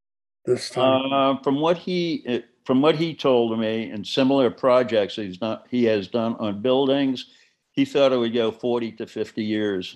this 0.46 0.70
time? 0.70 1.12
uh, 1.12 1.42
from 1.42 1.60
what 1.60 1.78
he 1.78 2.44
from 2.68 2.82
what 2.82 2.98
he 2.98 3.16
told 3.16 3.58
me, 3.58 3.90
in 3.90 4.04
similar 4.04 4.52
projects 4.52 5.16
he's 5.16 5.40
not 5.40 5.68
he 5.70 5.86
has 5.86 6.10
done 6.10 6.36
on 6.36 6.62
buildings, 6.62 7.28
he 7.72 7.86
thought 7.86 8.12
it 8.12 8.18
would 8.18 8.34
go 8.34 8.52
forty 8.52 8.92
to 8.92 9.08
fifty 9.08 9.46
years. 9.46 9.96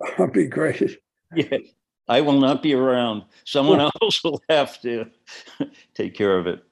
That'd 0.16 0.32
be 0.32 0.46
great. 0.46 0.98
Yeah, 1.36 1.58
I 2.08 2.22
will 2.22 2.40
not 2.40 2.62
be 2.62 2.72
around. 2.72 3.24
Someone 3.44 3.80
else 4.00 4.24
will 4.24 4.40
have 4.48 4.80
to 4.80 5.04
take 5.94 6.14
care 6.14 6.38
of 6.38 6.46
it. 6.46 6.62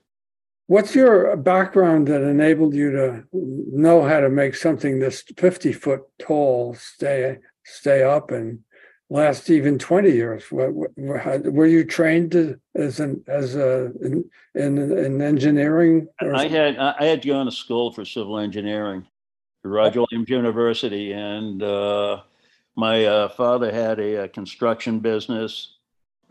What's 0.69 0.95
your 0.95 1.37
background 1.37 2.09
that 2.09 2.23
enabled 2.23 2.75
you 2.75 2.91
to 2.93 3.25
know 3.33 4.03
how 4.03 4.21
to 4.21 4.31
make 4.31 4.55
something 4.55 5.01
this 5.01 5.23
fifty 5.37 5.75
foot 5.75 6.01
tall 6.19 6.75
stay 6.77 7.37
stay 7.67 8.03
up 8.03 8.31
and 8.31 8.61
last 9.11 9.51
even 9.51 9.79
twenty 9.79 10.13
years? 10.13 10.51
Were 10.51 11.67
you 11.67 11.85
trained 11.85 12.59
as 12.75 13.01
an 13.01 13.23
as 13.27 13.57
a 13.57 13.93
in 14.01 14.25
in, 14.55 14.79
in 14.79 15.21
engineering? 15.21 16.09
I 16.21 16.47
had 16.47 16.79
I 16.79 17.05
had 17.05 17.27
gone 17.27 17.47
to 17.47 17.53
school 17.53 17.93
for 17.93 18.05
civil 18.05 18.39
engineering, 18.39 19.07
Roger 19.63 20.01
Williams 20.01 20.31
University, 20.31 21.13
and 21.13 21.63
uh, 21.63 22.23
my 22.77 23.05
uh, 23.05 23.29
father 23.29 23.71
had 23.73 23.99
a, 23.99 24.25
uh 24.25 24.29
construction 24.29 25.01
business, 25.01 25.77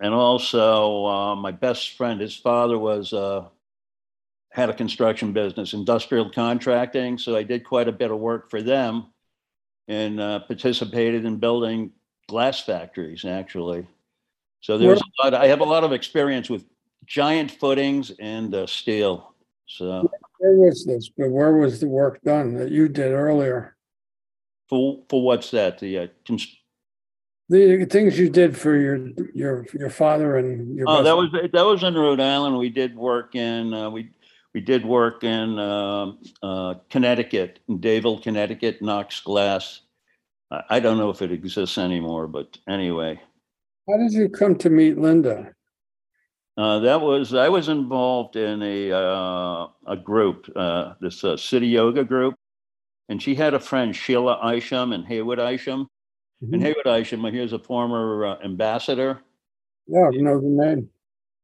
and 0.01 0.13
also 0.13 1.05
uh, 1.05 1.35
my 1.35 1.51
best 1.51 1.97
friend, 1.97 2.21
his 2.21 2.35
father 2.35 2.79
was 2.79 3.13
uh, 3.13 3.45
had 4.51 4.69
a 4.69 4.73
construction 4.73 5.33
business, 5.33 5.73
industrial 5.73 6.31
contracting. 6.31 7.17
So 7.17 7.35
I 7.35 7.43
did 7.43 7.65
quite 7.65 7.87
a 7.87 7.91
bit 7.91 8.09
of 8.09 8.19
work 8.19 8.49
for 8.49 8.61
them, 8.61 9.07
and 9.89 10.19
uh, 10.19 10.39
participated 10.39 11.25
in 11.25 11.37
building 11.37 11.91
glass 12.29 12.61
factories 12.61 13.25
actually. 13.25 13.85
So 14.61 14.77
there's 14.77 15.01
a 15.01 15.23
lot. 15.23 15.33
I 15.33 15.47
have 15.47 15.61
a 15.61 15.65
lot 15.65 15.83
of 15.83 15.91
experience 15.91 16.49
with 16.49 16.65
giant 17.05 17.51
footings 17.51 18.11
and 18.19 18.53
uh, 18.53 18.67
steel. 18.67 19.33
So. 19.65 20.09
Where 20.39 20.55
was 20.55 20.85
this? 20.85 21.09
But 21.09 21.29
where 21.29 21.57
was 21.57 21.79
the 21.79 21.87
work 21.87 22.21
done 22.23 22.53
that 22.55 22.71
you 22.71 22.87
did 22.87 23.11
earlier? 23.11 23.75
For, 24.69 25.03
for 25.09 25.21
what's 25.21 25.51
that? 25.51 25.79
The, 25.79 25.99
uh, 25.99 26.07
cons- 26.25 26.57
The 27.49 27.85
things 27.85 28.19
you 28.19 28.29
did 28.29 28.57
for 28.57 28.75
your 28.77 28.97
your 29.33 29.65
your 29.73 29.89
father 29.89 30.37
and 30.37 30.75
your. 30.75 30.85
oh, 30.87 31.03
that 31.03 31.17
was, 31.17 31.29
that 31.31 31.65
was 31.65 31.83
in 31.83 31.95
Rhode 31.95 32.19
Island. 32.19 32.57
We 32.57 32.69
did 32.69 32.95
work 32.95 33.35
in, 33.35 33.73
uh, 33.73 33.89
we, 33.89 34.11
we 34.53 34.61
did 34.61 34.85
work 34.85 35.23
in, 35.23 35.57
um, 35.57 36.19
uh, 36.43 36.75
Connecticut, 36.89 37.59
in 37.67 37.79
Dayville, 37.79 38.21
Connecticut, 38.21 38.81
Knox 38.81 39.19
Glass. 39.21 39.81
I, 40.51 40.63
I 40.69 40.79
don't 40.79 40.97
know 40.97 41.09
if 41.09 41.21
it 41.21 41.31
exists 41.31 41.77
anymore, 41.77 42.27
but 42.27 42.57
anyway. 42.67 43.19
How 43.89 43.97
did 43.97 44.11
you 44.13 44.29
come 44.29 44.55
to 44.57 44.69
meet 44.69 44.97
Linda? 44.97 45.51
Uh, 46.57 46.79
that 46.79 46.99
was, 47.01 47.33
I 47.33 47.49
was 47.49 47.69
involved 47.69 48.35
in 48.35 48.61
a, 48.61 48.91
uh, 48.91 49.67
a 49.87 49.95
group, 49.95 50.45
uh, 50.55 50.93
this, 51.01 51.23
uh, 51.23 51.37
city 51.37 51.67
yoga 51.67 52.03
group. 52.03 52.35
And 53.07 53.21
she 53.21 53.33
had 53.33 53.53
a 53.53 53.59
friend, 53.59 53.95
Sheila 53.95 54.53
Isham 54.53 54.93
and 54.93 55.05
Heyward 55.05 55.39
Isham. 55.39 55.87
And 56.41 56.61
Heyward 56.61 57.01
Isham, 57.01 57.23
he 57.25 57.39
was 57.39 57.53
a 57.53 57.59
former 57.59 58.25
uh, 58.25 58.37
ambassador. 58.43 59.21
Yeah, 59.87 60.09
I 60.13 60.17
know 60.17 60.39
the 60.39 60.47
name. 60.47 60.89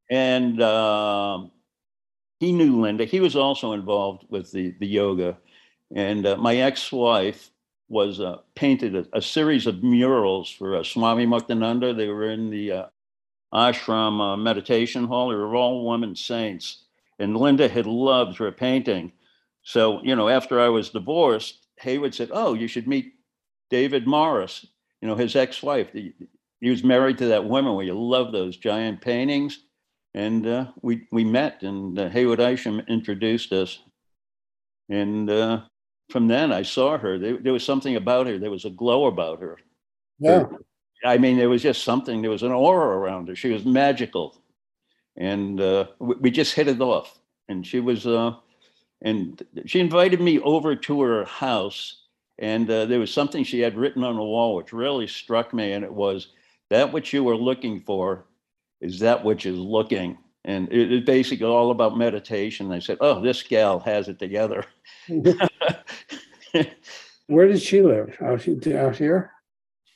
and 0.09 0.61
um, 0.61 1.51
he 2.39 2.51
knew 2.51 2.79
Linda. 2.81 3.05
He 3.05 3.19
was 3.19 3.35
also 3.35 3.73
involved 3.73 4.25
with 4.29 4.51
the 4.51 4.75
the 4.79 4.87
yoga, 4.87 5.37
and 5.95 6.25
uh, 6.25 6.37
my 6.37 6.57
ex-wife 6.57 7.49
was 7.87 8.19
uh, 8.19 8.37
painted 8.55 8.95
a, 8.95 9.05
a 9.13 9.21
series 9.21 9.67
of 9.67 9.83
murals 9.83 10.49
for 10.49 10.77
uh, 10.77 10.83
Swami 10.83 11.25
Muktananda. 11.25 11.95
They 11.95 12.07
were 12.07 12.29
in 12.29 12.49
the 12.49 12.71
uh, 12.71 12.85
ashram 13.53 14.19
uh, 14.21 14.37
meditation 14.37 15.05
hall. 15.05 15.29
They 15.29 15.35
were 15.35 15.55
all 15.55 15.89
women 15.89 16.15
saints, 16.15 16.83
and 17.19 17.37
Linda 17.37 17.67
had 17.67 17.85
loved 17.85 18.37
her 18.37 18.51
painting. 18.51 19.11
So 19.63 20.01
you 20.03 20.15
know, 20.15 20.29
after 20.29 20.59
I 20.59 20.69
was 20.69 20.89
divorced, 20.89 21.67
Heyward 21.83 22.13
said, 22.13 22.29
"Oh, 22.31 22.53
you 22.53 22.67
should 22.67 22.87
meet 22.87 23.13
David 23.69 24.07
Morris." 24.07 24.65
You 25.01 25.09
know, 25.09 25.15
his 25.15 25.35
ex-wife. 25.35 25.91
He, 25.93 26.13
he 26.61 26.69
was 26.69 26.83
married 26.83 27.19
to 27.19 27.27
that 27.27 27.45
woman 27.45 27.75
where 27.75 27.85
you 27.85 27.93
love 27.93 28.31
those 28.31 28.57
giant 28.57 29.01
paintings 29.01 29.59
and 30.15 30.47
uh, 30.47 30.67
we 30.81 31.07
we 31.11 31.23
met 31.23 31.61
and 31.61 31.99
uh, 31.99 32.09
Heyward 32.09 32.39
Isham 32.39 32.81
introduced 32.87 33.51
us 33.51 33.79
and 34.89 35.29
uh, 35.29 35.61
from 36.09 36.27
then 36.27 36.51
I 36.51 36.61
saw 36.63 36.97
her. 36.97 37.17
There, 37.17 37.37
there 37.37 37.53
was 37.53 37.63
something 37.63 37.95
about 37.95 38.27
her 38.27 38.37
there 38.37 38.51
was 38.51 38.65
a 38.65 38.69
glow 38.69 39.05
about 39.05 39.41
her. 39.41 39.57
Yeah, 40.19 40.45
I 41.03 41.17
mean 41.17 41.37
there 41.37 41.49
was 41.49 41.61
just 41.61 41.83
something 41.83 42.21
there 42.21 42.31
was 42.31 42.43
an 42.43 42.51
aura 42.51 42.97
around 42.97 43.27
her. 43.27 43.35
She 43.35 43.51
was 43.51 43.65
magical. 43.65 44.41
And 45.17 45.61
uh, 45.61 45.87
we, 45.99 46.15
we 46.15 46.31
just 46.31 46.53
hit 46.53 46.67
it 46.67 46.81
off. 46.81 47.19
And 47.47 47.65
she 47.65 47.79
was 47.79 48.05
uh, 48.05 48.35
and 49.01 49.41
she 49.65 49.79
invited 49.79 50.21
me 50.21 50.39
over 50.39 50.75
to 50.75 51.01
her 51.01 51.25
house. 51.25 52.01
And 52.37 52.69
uh, 52.69 52.85
there 52.85 52.99
was 52.99 53.13
something 53.13 53.43
she 53.43 53.59
had 53.59 53.77
written 53.77 54.03
on 54.03 54.15
the 54.15 54.23
wall 54.23 54.55
which 54.55 54.73
really 54.73 55.07
struck 55.07 55.53
me. 55.53 55.71
And 55.71 55.85
it 55.85 55.93
was 55.93 56.29
that 56.69 56.91
which 56.91 57.13
you 57.13 57.23
were 57.23 57.37
looking 57.37 57.81
for 57.81 58.25
is 58.81 58.99
that 58.99 59.23
which 59.23 59.45
is 59.45 59.57
looking. 59.57 60.17
And 60.45 60.71
it 60.71 61.05
basically 61.05 61.47
all 61.47 61.71
about 61.71 61.97
meditation. 61.97 62.71
I 62.71 62.77
said, 62.77 62.99
oh, 63.01 63.19
this 63.19 63.41
gal 63.41 63.79
has 63.79 64.07
it 64.07 64.19
together. 64.19 64.63
where 67.27 67.47
did 67.47 67.61
she 67.61 67.81
live? 67.81 68.15
Out 68.21 68.47
out 68.67 68.95
here? 68.95 69.31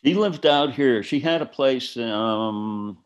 he 0.01 0.13
lived 0.13 0.45
out 0.45 0.73
here. 0.73 1.03
She 1.03 1.19
had 1.19 1.41
a 1.41 1.45
place 1.45 1.97
um, 1.97 2.97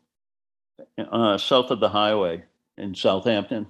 uh, 0.97 1.37
south 1.37 1.71
of 1.71 1.79
the 1.79 1.89
highway 1.89 2.43
in 2.77 2.95
Southampton. 2.95 3.67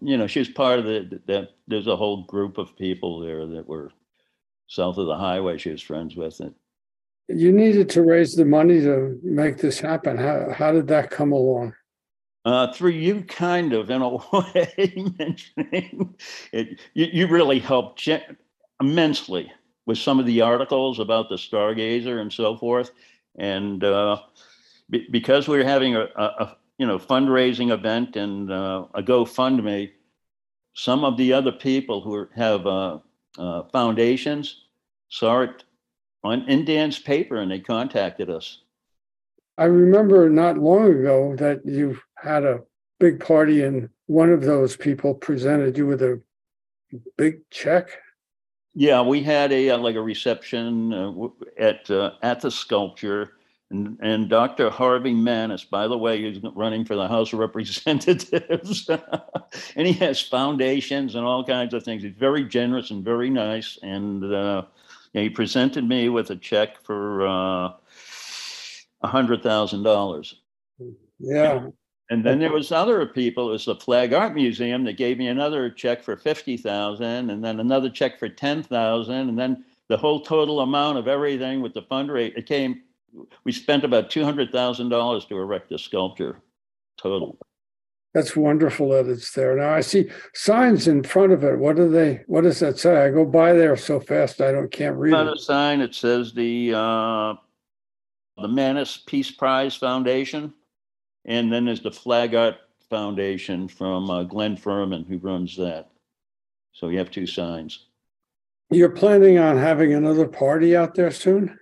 You 0.00 0.16
know, 0.16 0.26
she 0.26 0.40
was 0.40 0.48
part 0.48 0.80
of 0.80 0.84
the, 0.84 1.20
that. 1.26 1.50
There's 1.68 1.86
a 1.86 1.96
whole 1.96 2.24
group 2.24 2.58
of 2.58 2.76
people 2.76 3.20
there 3.20 3.46
that 3.46 3.66
were 3.66 3.92
south 4.66 4.98
of 4.98 5.06
the 5.06 5.16
highway. 5.16 5.58
She 5.58 5.70
was 5.70 5.80
friends 5.80 6.16
with 6.16 6.40
it. 6.40 6.52
You 7.28 7.52
needed 7.52 7.88
to 7.90 8.02
raise 8.02 8.32
the 8.32 8.44
money 8.44 8.80
to 8.80 9.18
make 9.22 9.58
this 9.58 9.78
happen. 9.78 10.18
How 10.18 10.52
how 10.52 10.72
did 10.72 10.88
that 10.88 11.10
come 11.10 11.32
along? 11.32 11.74
Uh, 12.44 12.72
through 12.72 12.90
you 12.90 13.22
kind 13.22 13.72
of 13.72 13.88
in 13.88 14.02
a 14.02 14.08
way 14.32 15.12
mentioning 15.18 16.14
it, 16.52 16.80
you, 16.92 17.06
you 17.12 17.26
really 17.28 17.60
helped 17.60 18.08
immensely 18.80 19.52
with 19.86 19.98
some 19.98 20.18
of 20.18 20.26
the 20.26 20.40
articles 20.40 20.98
about 20.98 21.28
the 21.28 21.36
stargazer 21.36 22.20
and 22.20 22.32
so 22.32 22.56
forth. 22.56 22.90
And 23.36 23.82
uh, 23.84 24.22
be- 24.90 25.06
because 25.10 25.46
we're 25.46 25.64
having 25.64 25.94
a, 25.94 26.08
a, 26.16 26.24
a 26.24 26.56
you 26.78 26.86
know 26.86 26.98
fundraising 26.98 27.72
event 27.72 28.16
and 28.16 28.50
uh, 28.50 28.86
a 28.94 29.02
gofundme 29.02 29.92
some 30.74 31.04
of 31.04 31.16
the 31.16 31.32
other 31.32 31.52
people 31.52 32.00
who 32.00 32.14
are, 32.14 32.30
have 32.34 32.66
uh, 32.66 32.98
uh, 33.38 33.62
foundations 33.64 34.64
saw 35.08 35.42
it 35.42 35.64
on 36.24 36.48
in 36.48 36.64
dan's 36.64 36.98
paper 36.98 37.36
and 37.36 37.50
they 37.50 37.60
contacted 37.60 38.30
us 38.30 38.61
I 39.58 39.64
remember 39.64 40.30
not 40.30 40.58
long 40.58 40.86
ago 40.86 41.36
that 41.36 41.64
you 41.64 41.98
had 42.16 42.44
a 42.44 42.60
big 42.98 43.20
party 43.20 43.62
and 43.62 43.88
one 44.06 44.30
of 44.30 44.42
those 44.42 44.76
people 44.76 45.14
presented 45.14 45.76
you 45.76 45.86
with 45.86 46.02
a 46.02 46.20
big 47.16 47.40
check. 47.50 47.88
Yeah, 48.74 49.02
we 49.02 49.22
had 49.22 49.52
a 49.52 49.70
uh, 49.70 49.78
like 49.78 49.96
a 49.96 50.02
reception 50.02 50.92
uh, 50.92 51.28
at 51.58 51.90
uh, 51.90 52.12
at 52.22 52.40
the 52.40 52.50
sculpture, 52.50 53.32
and 53.70 53.98
and 54.00 54.30
Dr. 54.30 54.70
Harvey 54.70 55.12
Manes, 55.12 55.64
by 55.64 55.86
the 55.88 55.98
way, 55.98 56.24
is 56.24 56.38
running 56.54 56.86
for 56.86 56.96
the 56.96 57.06
House 57.06 57.34
of 57.34 57.38
Representatives, 57.38 58.88
and 59.76 59.86
he 59.86 59.92
has 59.94 60.22
foundations 60.22 61.14
and 61.16 61.24
all 61.24 61.44
kinds 61.44 61.74
of 61.74 61.82
things. 61.82 62.02
He's 62.02 62.14
very 62.16 62.44
generous 62.44 62.90
and 62.90 63.04
very 63.04 63.28
nice, 63.28 63.78
and 63.82 64.24
uh, 64.32 64.62
he 65.12 65.28
presented 65.28 65.86
me 65.86 66.08
with 66.08 66.30
a 66.30 66.36
check 66.36 66.82
for 66.82 67.26
uh, 67.26 67.72
a 69.02 69.08
hundred 69.08 69.42
thousand 69.42 69.82
dollars. 69.82 70.40
Yeah. 71.18 71.68
And 72.10 72.26
then 72.26 72.40
there 72.40 72.52
was 72.52 72.72
other 72.72 73.06
people, 73.06 73.48
it 73.48 73.52
was 73.52 73.64
the 73.64 73.76
Flag 73.76 74.12
Art 74.12 74.34
Museum 74.34 74.84
that 74.84 74.98
gave 74.98 75.16
me 75.16 75.28
another 75.28 75.70
check 75.70 76.02
for 76.02 76.16
fifty 76.16 76.56
thousand 76.56 77.30
and 77.30 77.42
then 77.42 77.60
another 77.60 77.88
check 77.88 78.18
for 78.18 78.28
ten 78.28 78.62
thousand. 78.62 79.28
And 79.30 79.38
then 79.38 79.64
the 79.88 79.96
whole 79.96 80.20
total 80.20 80.60
amount 80.60 80.98
of 80.98 81.08
everything 81.08 81.62
with 81.62 81.72
the 81.74 81.82
fundraiser, 81.82 82.36
it 82.36 82.46
came, 82.46 82.82
we 83.44 83.52
spent 83.52 83.84
about 83.84 84.10
two 84.10 84.24
hundred 84.24 84.52
thousand 84.52 84.90
dollars 84.90 85.24
to 85.26 85.38
erect 85.38 85.70
the 85.70 85.78
sculpture 85.78 86.36
total. 86.98 87.38
That's 88.12 88.36
wonderful 88.36 88.90
that 88.90 89.08
it's 89.08 89.32
there. 89.32 89.56
Now 89.56 89.72
I 89.72 89.80
see 89.80 90.10
signs 90.34 90.86
in 90.86 91.02
front 91.02 91.32
of 91.32 91.44
it. 91.44 91.58
What 91.58 91.76
do 91.76 91.88
they, 91.88 92.24
what 92.26 92.44
does 92.44 92.60
that 92.60 92.78
say? 92.78 93.06
I 93.06 93.10
go 93.10 93.24
by 93.24 93.54
there 93.54 93.74
so 93.74 94.00
fast 94.00 94.42
I 94.42 94.52
don't, 94.52 94.70
can't 94.70 94.96
read 94.96 95.14
On 95.14 95.28
it. 95.28 95.36
a 95.36 95.40
sign, 95.40 95.80
it 95.80 95.94
says 95.94 96.34
the, 96.34 96.74
uh, 96.74 97.34
the 98.42 98.48
Manes 98.48 98.98
Peace 99.06 99.30
Prize 99.30 99.74
Foundation. 99.76 100.52
And 101.24 101.52
then 101.52 101.64
there's 101.64 101.82
the 101.82 101.92
Flag 101.92 102.34
Art 102.34 102.56
Foundation 102.90 103.68
from 103.68 104.10
uh, 104.10 104.24
Glenn 104.24 104.56
Fuhrman, 104.56 105.06
who 105.06 105.18
runs 105.18 105.56
that. 105.56 105.90
So 106.72 106.88
you 106.88 106.98
have 106.98 107.10
two 107.10 107.26
signs. 107.26 107.86
You're 108.70 108.90
planning 108.90 109.38
on 109.38 109.56
having 109.56 109.92
another 109.94 110.26
party 110.26 110.76
out 110.76 110.94
there 110.94 111.10
soon? 111.10 111.58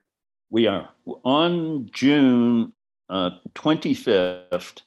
We 0.50 0.66
are 0.66 0.88
on 1.24 1.90
June 1.92 2.72
uh, 3.08 3.30
25th. 3.54 4.82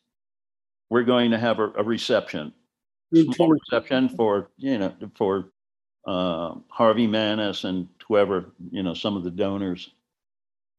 We're 0.90 1.04
going 1.04 1.32
to 1.32 1.38
have 1.38 1.60
a, 1.60 1.70
a 1.72 1.84
reception, 1.84 2.54
small 3.34 3.50
reception 3.50 4.10
for, 4.10 4.50
you 4.58 4.78
know, 4.78 4.94
for 5.16 5.52
uh, 6.06 6.56
Harvey 6.70 7.08
Manes 7.08 7.64
and 7.66 7.88
whoever, 8.08 8.54
you 8.72 8.84
know, 8.84 8.94
some 8.94 9.18
of 9.18 9.24
the 9.24 9.32
donors. 9.32 9.92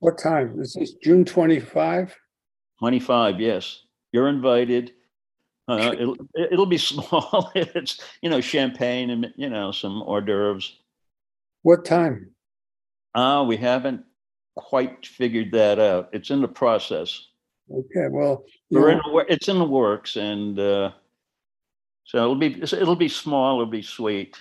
What 0.04 0.18
time? 0.18 0.60
Is 0.60 0.74
this 0.74 0.92
June 1.02 1.24
twenty-five? 1.24 2.14
25, 2.78 3.40
yes. 3.40 3.84
You're 4.12 4.28
invited. 4.28 4.92
Uh, 5.66 5.94
it'll, 5.98 6.16
it'll 6.34 6.66
be 6.66 6.76
small. 6.92 7.50
It's, 7.54 7.98
you 8.20 8.28
know, 8.28 8.42
champagne 8.42 9.08
and, 9.08 9.32
you 9.36 9.48
know, 9.48 9.72
some 9.72 10.02
hors 10.02 10.20
d'oeuvres. 10.20 10.76
What 11.62 11.86
time? 11.86 12.32
Uh, 13.14 13.46
we 13.48 13.56
haven't 13.56 14.04
quite 14.56 15.06
figured 15.06 15.52
that 15.52 15.78
out. 15.78 16.10
It's 16.12 16.28
in 16.28 16.42
the 16.42 16.48
process. 16.48 17.28
Okay, 17.72 18.08
well, 18.10 18.44
We're 18.70 18.90
in, 18.90 18.98
the 18.98 19.24
it's 19.30 19.48
in 19.48 19.58
the 19.58 19.64
works 19.64 20.16
and, 20.16 20.58
uh, 20.58 20.90
so 22.04 22.18
it'll 22.18 22.34
be, 22.34 22.60
it'll 22.60 22.94
be 22.94 23.08
small, 23.08 23.58
it'll 23.58 23.70
be 23.70 23.80
sweet. 23.80 24.36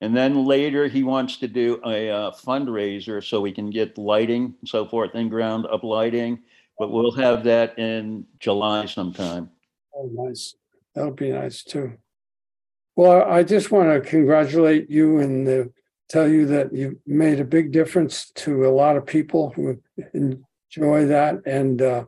And 0.00 0.16
then 0.16 0.46
later 0.46 0.88
he 0.88 1.02
wants 1.02 1.36
to 1.38 1.48
do 1.48 1.80
a 1.84 2.10
uh, 2.10 2.30
fundraiser 2.30 3.22
so 3.22 3.40
we 3.40 3.52
can 3.52 3.70
get 3.70 3.98
lighting 3.98 4.54
and 4.60 4.68
so 4.68 4.86
forth, 4.86 5.14
in 5.14 5.28
ground 5.28 5.66
up 5.66 5.82
lighting. 5.82 6.40
But 6.78 6.90
we'll 6.90 7.12
have 7.12 7.44
that 7.44 7.78
in 7.78 8.24
July 8.38 8.86
sometime. 8.86 9.50
oh, 9.94 10.08
nice. 10.12 10.54
That'll 10.94 11.12
be 11.12 11.30
nice 11.30 11.62
too. 11.62 11.92
Well, 12.96 13.30
I 13.30 13.42
just 13.42 13.70
want 13.70 13.90
to 13.92 14.08
congratulate 14.08 14.90
you 14.90 15.18
and 15.18 15.48
uh, 15.48 15.64
tell 16.08 16.28
you 16.28 16.46
that 16.46 16.72
you 16.72 16.98
made 17.06 17.38
a 17.38 17.44
big 17.44 17.70
difference 17.70 18.30
to 18.30 18.66
a 18.66 18.70
lot 18.70 18.96
of 18.96 19.06
people 19.06 19.52
who 19.54 19.80
enjoy 20.12 21.06
that. 21.06 21.42
And 21.46 21.80
uh, 21.80 22.04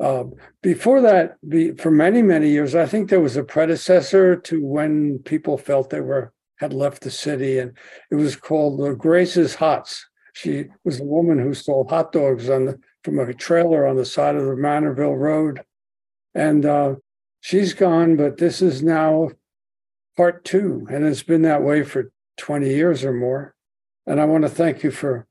uh, 0.00 0.24
before 0.62 1.02
that, 1.02 1.36
be, 1.48 1.72
for 1.72 1.90
many, 1.90 2.22
many 2.22 2.48
years, 2.48 2.74
I 2.74 2.86
think 2.86 3.08
there 3.08 3.20
was 3.20 3.36
a 3.36 3.44
predecessor 3.44 4.36
to 4.36 4.64
when 4.64 5.20
people 5.20 5.56
felt 5.56 5.90
they 5.90 6.00
were 6.00 6.32
had 6.62 6.72
left 6.72 7.02
the 7.02 7.10
city, 7.10 7.58
and 7.58 7.76
it 8.12 8.14
was 8.14 8.36
called 8.36 8.78
the 8.78 8.94
Grace's 8.94 9.56
Hots. 9.56 10.06
She 10.32 10.66
was 10.84 11.00
a 11.00 11.04
woman 11.04 11.40
who 11.40 11.54
sold 11.54 11.90
hot 11.90 12.12
dogs 12.12 12.48
on 12.48 12.66
the 12.66 12.78
from 13.02 13.18
a 13.18 13.34
trailer 13.34 13.84
on 13.84 13.96
the 13.96 14.04
side 14.04 14.36
of 14.36 14.46
the 14.46 14.54
Manorville 14.54 15.18
Road, 15.18 15.60
and 16.36 16.64
uh, 16.64 16.94
she's 17.40 17.74
gone. 17.74 18.16
But 18.16 18.38
this 18.38 18.62
is 18.62 18.80
now 18.80 19.30
part 20.16 20.44
two, 20.44 20.86
and 20.88 21.04
it's 21.04 21.24
been 21.24 21.42
that 21.42 21.64
way 21.64 21.82
for 21.82 22.12
twenty 22.36 22.68
years 22.68 23.04
or 23.04 23.12
more. 23.12 23.54
And 24.06 24.20
I 24.20 24.24
want 24.24 24.42
to 24.44 24.48
thank 24.48 24.84
you 24.84 24.92
for 24.92 25.26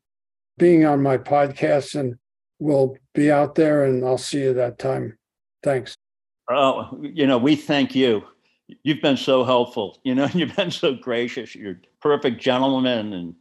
being 0.58 0.86
on 0.86 1.02
my 1.02 1.18
podcast, 1.18 1.98
and 1.98 2.16
we'll 2.60 2.98
be 3.16 3.32
out 3.32 3.56
there, 3.56 3.86
and 3.86 4.06
I'll 4.06 4.18
see 4.18 4.42
you 4.42 4.54
that 4.54 4.78
time. 4.78 5.18
Thanks. 5.64 5.96
Oh, 6.50 7.00
you 7.02 7.26
know, 7.26 7.38
we 7.38 7.56
thank 7.56 7.96
you. 7.96 8.24
You've 8.84 9.02
been 9.02 9.18
so 9.18 9.44
helpful, 9.44 10.00
you 10.04 10.16
know, 10.16 10.28
you've 10.34 10.56
been 10.56 10.72
so 10.72 10.94
gracious. 10.94 11.56
You're 11.56 11.74
a 11.74 11.78
perfect 12.02 12.42
gentleman 12.42 13.14
and, 13.14 13.36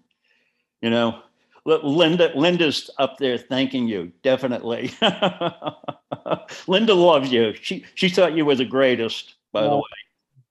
you 0.82 0.90
know, 0.90 1.20
Linda, 1.64 2.32
Linda's 2.34 2.90
up 2.98 3.18
there 3.18 3.36
thanking 3.38 3.86
you, 3.86 4.12
definitely. 4.22 4.92
Linda 6.66 6.94
loves 6.94 7.30
you. 7.30 7.54
She, 7.60 7.84
she 7.94 8.08
thought 8.08 8.34
you 8.34 8.44
were 8.44 8.54
the 8.54 8.64
greatest, 8.64 9.34
by 9.52 9.62
the 9.62 9.76
way. 9.76 9.82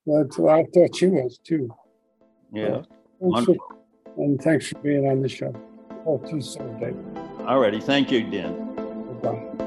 That's 0.06 0.38
what 0.38 0.54
I 0.60 0.64
thought 0.74 0.96
she 0.96 1.08
was 1.08 1.40
too. 1.40 1.70
Yeah. 2.54 2.82
Thanks 3.22 3.46
for- 3.46 3.56
and 4.18 4.42
thanks 4.42 4.68
for 4.68 4.80
being 4.80 5.08
on 5.08 5.22
the 5.22 5.30
show. 5.30 5.54
Oh, 6.06 6.18
too 6.18 6.42
soon, 6.42 6.78
Dave. 6.80 6.98
All 7.48 7.60
righty. 7.60 7.80
Thank 7.80 8.12
you, 8.12 8.30
Dan. 8.30 9.20
Bye. 9.22 9.66